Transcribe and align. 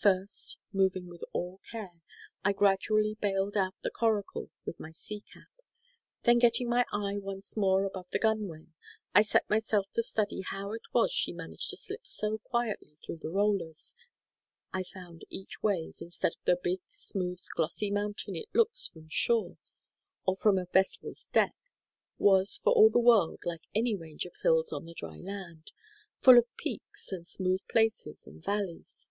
First, 0.00 0.58
moving 0.70 1.06
with 1.08 1.24
all 1.32 1.62
care, 1.72 2.02
I 2.44 2.52
gradually 2.52 3.14
baled 3.18 3.56
out 3.56 3.74
the 3.80 3.90
coracle 3.90 4.50
with 4.66 4.78
my 4.78 4.90
sea 4.90 5.22
cap; 5.32 5.48
then 6.24 6.38
getting 6.38 6.68
my 6.68 6.84
eye 6.92 7.16
once 7.16 7.56
more 7.56 7.84
above 7.86 8.08
the 8.12 8.18
gunwale, 8.18 8.66
I 9.14 9.22
set 9.22 9.48
myself 9.48 9.90
to 9.92 10.02
study 10.02 10.42
how 10.42 10.72
it 10.74 10.82
was 10.92 11.10
she 11.10 11.32
managed 11.32 11.70
to 11.70 11.78
slip 11.78 12.06
so 12.06 12.36
quietly 12.36 12.98
through 13.02 13.16
the 13.22 13.30
rollers. 13.30 13.94
I 14.74 14.82
found 14.92 15.24
each 15.30 15.62
wave, 15.62 15.94
instead 16.00 16.32
of 16.32 16.44
the 16.44 16.60
big, 16.62 16.82
smooth, 16.90 17.40
glossy 17.56 17.90
mountain 17.90 18.36
it 18.36 18.50
looks 18.52 18.86
from 18.86 19.08
shore, 19.08 19.56
or 20.26 20.36
from 20.36 20.58
a 20.58 20.66
vessel's 20.66 21.28
deck, 21.32 21.54
was 22.18 22.58
for 22.58 22.74
all 22.74 22.90
the 22.90 22.98
world 23.00 23.40
like 23.46 23.62
any 23.74 23.94
range 23.94 24.26
of 24.26 24.36
hills 24.42 24.70
on 24.70 24.84
the 24.84 24.92
dry 24.92 25.16
land, 25.16 25.72
full 26.20 26.36
of 26.36 26.54
peaks 26.58 27.10
and 27.10 27.26
smooth 27.26 27.66
places 27.70 28.26
and 28.26 28.44
valleys. 28.44 29.08